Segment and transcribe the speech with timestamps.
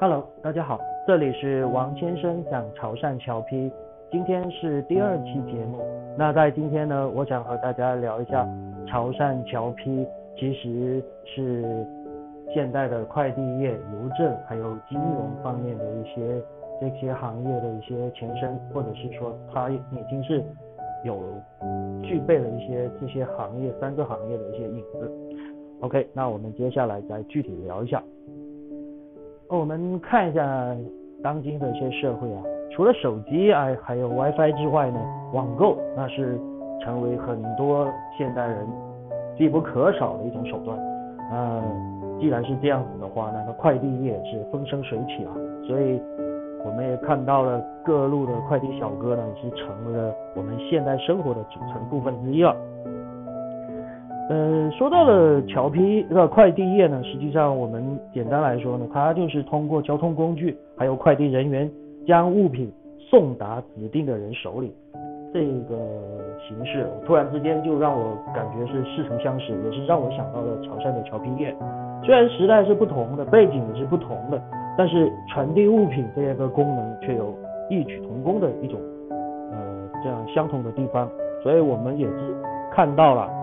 [0.00, 3.68] Hello，大家好，这里是王先生讲潮汕侨批，
[4.12, 5.80] 今天是第二期节目。
[6.16, 8.48] 那在今天呢，我想和大家聊一下
[8.86, 10.06] 潮汕侨批，
[10.36, 11.84] 其实是
[12.54, 16.40] 现代的快递业、邮政还有金融方面的一些
[16.80, 20.44] 这些行业的一些前身，或者是说它已经是
[21.02, 21.20] 有
[22.04, 25.10] 具备了一些这些行业三个行业的一些影子。
[25.80, 28.00] OK，那我们接下来再具体聊一下。
[29.50, 30.76] 我们看一下
[31.22, 35.00] 当今的一些社会啊，除了手机啊，还有 WiFi 之外呢，
[35.32, 36.38] 网购那是
[36.84, 38.66] 成为很多现代人
[39.38, 40.78] 必不可少的一种手段。
[41.32, 41.62] 呃，
[42.20, 45.32] 既然是这样子的话，那个快递业是风生水起啊，
[45.66, 45.98] 所以
[46.66, 52.54] 我们也看到了各路的快递小哥呢，是成为了我们现代生活的组成部分之一了。
[54.28, 61.70] 呃，说到了桥批这个快递业呢，实际上我们简单来说呢，它就是通过交通工具还有快递人员
[62.06, 64.70] 将物品送达指定的人手里，
[65.32, 65.78] 这个
[66.46, 71.56] 形式突然之间就让我感觉是似曾相识，也是让我想到了潮汕的桥批业。
[72.04, 74.38] 虽然时代是不同的，背景也是不同的，
[74.76, 77.34] 但是传递物品这个功能却有
[77.70, 78.78] 异曲同工的一种
[79.52, 79.58] 呃
[80.04, 81.10] 这样相同的地方，
[81.42, 82.36] 所以我们也是
[82.70, 83.37] 看到了。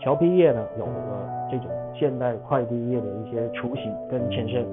[0.00, 4.64] 侨批业呢，有了这种现代快递业的一些雏形跟前身。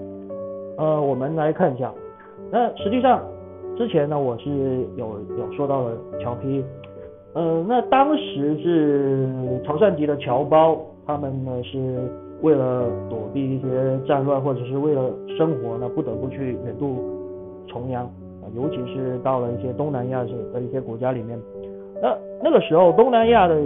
[0.78, 1.92] 呃，我们来看一下。
[2.50, 3.22] 那实际上
[3.78, 4.50] 之前呢，我是
[4.96, 6.64] 有有说到了侨批。
[7.34, 9.28] 呃，那当时是
[9.66, 12.10] 潮汕籍的侨胞，他们呢是
[12.42, 13.68] 为了躲避一些
[14.08, 17.04] 战乱，或者是为了生活呢，不得不去远渡
[17.68, 18.10] 重洋，
[18.56, 21.38] 尤其是到了一些东南亚的一些国家里面。
[22.02, 23.60] 那那个时候，东南亚的。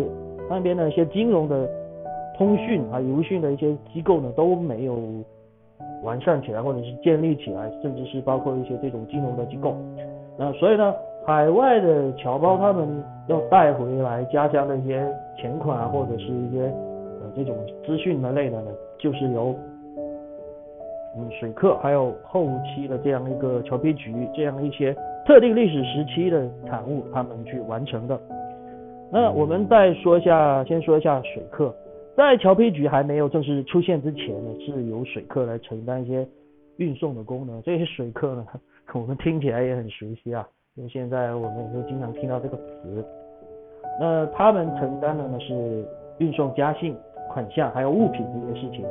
[0.52, 1.68] 那边的一些金融的
[2.38, 5.00] 通讯啊、邮讯的一些机构呢都没有
[6.04, 9.76] 完善起来，或者是建立起来，甚至是包括一些这种金融的机构。
[10.38, 10.94] 那所以呢，
[11.26, 15.08] 海外的侨胞他们要带回来家乡的一些
[15.38, 19.56] 钱款啊，或者是一些呃这种资讯的类的呢，就是由
[21.18, 24.96] 嗯水客还有后期的这样一个侨批局这样一些
[25.26, 28.20] 特定历史时期的产物，他们去完成的。
[29.14, 31.76] 那我们再说一下，先说一下水客，
[32.16, 36.26] 在侨批局还没有正式出现之前呢，是由水客来承担一些
[36.78, 37.62] 运送的功能。
[37.62, 38.48] 这些水客呢，
[38.96, 43.06] 我们听起来也很熟悉啊，因为现在我们也会经常听到这个词。
[44.00, 45.86] 那他们承担的呢是
[46.20, 46.96] 运送家信、
[47.30, 48.86] 款项还有物品这些事情。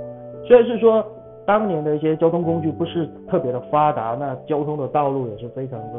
[0.47, 1.03] 虽然是说
[1.47, 5.99] 当年的一些交通工具不是特别的发达，那交通的道路也是非常的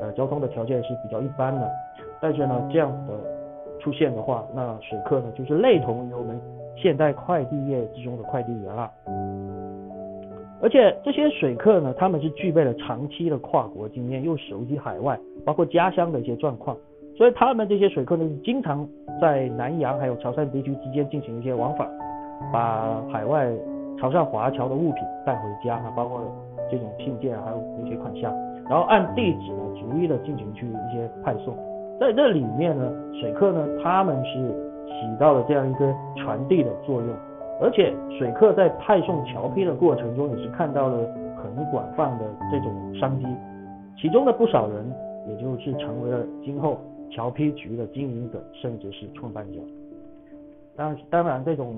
[0.00, 1.70] 呃，交通的条件是比较一般的，
[2.18, 3.12] 但是呢，这样的。
[3.82, 6.40] 出现的话，那水客呢，就是类同于我们
[6.76, 8.90] 现代快递业之中的快递员了。
[10.62, 16.76] 而且这些水客呢，他们是具备了长期的跨国经验，又熟悉海外，包括家乡的一些状况，
[17.16, 18.88] 所以他们这些水客呢，经常
[19.20, 21.88] 在南洋还有潮汕地区之间进行一些往返，
[22.52, 23.50] 把海外
[23.98, 26.20] 潮汕华侨的物品带回家啊，包括
[26.70, 28.32] 这种信件还有一些款项，
[28.70, 31.56] 然后按地址呢，逐一的进行去一些派送。
[32.00, 34.32] 在这里面呢，水客呢，他们是
[34.86, 37.08] 起到了这样一个传递的作用，
[37.60, 40.98] 而且水客在派送侨批的过程中，也是看到了
[41.36, 43.26] 很广泛的这种商机，
[43.96, 44.92] 其中的不少人，
[45.28, 49.60] 也就是成为了今后侨批局的经营者，甚至是创办者。
[50.74, 51.74] 当当然，这种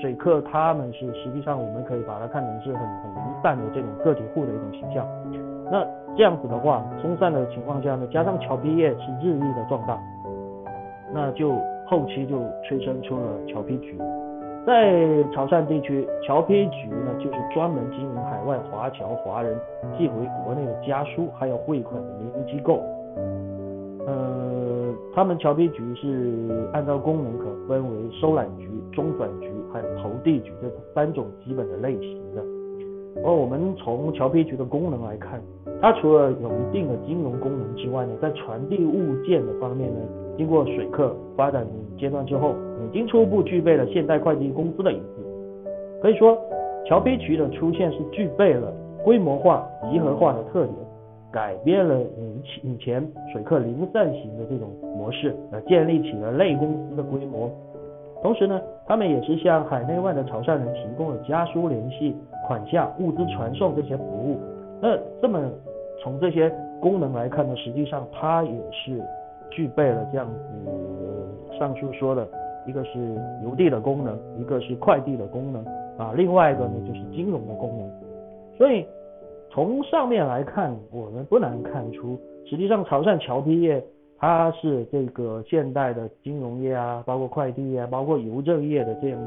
[0.00, 5.04] 水客他们是实际上我们可以把它看成是很很零散的这种个体户的一种形象。
[5.70, 5.86] 那
[6.16, 9.98] 这样子的话，松散的情况下呢，加上侨批业是日益的壮大，
[11.12, 11.52] 那就
[11.86, 13.98] 后期就催生出了侨批局。
[14.66, 19.54] 在潮汕地区，侨批局呢就是专门经营海外华侨华人
[19.98, 20.14] 寄回
[20.44, 22.80] 国内的家书还有汇款的民营机构。
[24.06, 32.42] 呃，他们侨批局是按照功能可分为收揽局、中转局还有投递局这三种基本的类型的。
[33.22, 35.40] 而我们从桥皮局的功能来看，
[35.80, 40.00] 它除了有一定的金融功能之外呢，在传递物件的方面呢，
[40.36, 41.66] 经过水客发展
[41.98, 45.24] 阶段之后，已经初步具备了现代快递公司的影子。
[46.02, 46.36] 可以说，
[46.86, 48.72] 桥皮局的出现是具备了
[49.04, 50.74] 规模化、集合化的特点，
[51.32, 57.50] 改变了以以前水客零散型的这种模式，呃，建立起了类公司的规模。
[58.24, 62.16] 同时呢，他们也是向海内外的潮汕人提供了家书联系、
[62.46, 64.40] 款项、物资传送这些服务。
[64.80, 65.38] 那这么
[66.02, 66.50] 从这些
[66.80, 68.98] 功能来看呢，实际上它也是
[69.50, 72.26] 具备了这样子上述说的，
[72.66, 72.98] 一个是
[73.44, 75.62] 邮递的功能，一个是快递的功能
[75.98, 77.90] 啊，另外一个呢就是金融的功能。
[78.56, 78.86] 所以
[79.50, 83.84] 从上面来看，我们不难看出，实际上潮汕侨批业
[84.18, 89.18] 它是这个现代的金融业啊，包括快递业，包括邮政业的这样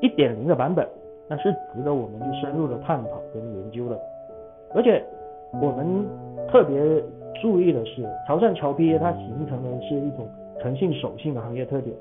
[0.00, 0.86] 一点零的版本，
[1.28, 3.98] 那是值得我们去深入的探讨跟研究的。
[4.74, 5.04] 而且
[5.60, 6.04] 我们
[6.50, 6.80] 特别
[7.40, 10.26] 注意的是，潮汕侨批业它形成的是一种
[10.60, 11.94] 诚信守信的行业特点。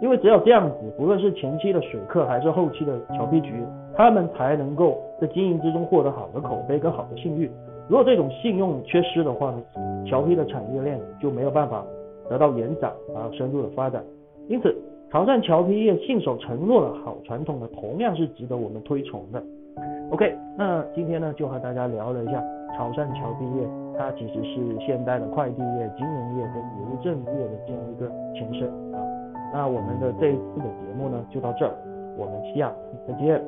[0.00, 3.52] 因为只有这样子，不论是前期的水客还是后期的侨批局，
[3.96, 7.50] 他们才能够在经营之中获得好的口碑跟好的信誉。
[7.88, 9.62] 如果这种信用缺失的话呢，
[10.06, 11.82] 侨批的产业链就没有办法
[12.28, 14.04] 得到延展啊深入的发展。
[14.46, 14.76] 因此，
[15.10, 19.42] 潮汕侨批业信守承诺的好传统呢，同样是值得我们推崇的。
[20.10, 22.42] OK，那今天呢就和大家聊了一下
[22.76, 29.00] 潮汕侨批业，它其实是现代的快递业、金融业跟邮政业的这样一个前身啊。
[29.52, 31.72] 那我们的这一次的节目呢，就到这儿，
[32.18, 33.42] 我们下次再见。